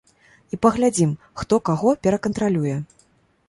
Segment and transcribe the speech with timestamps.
[0.55, 1.11] І паглядзім,
[1.43, 2.75] хто каго перакантралюе.